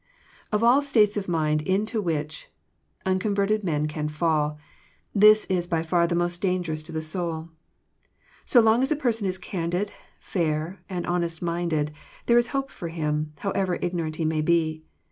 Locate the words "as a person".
8.81-9.27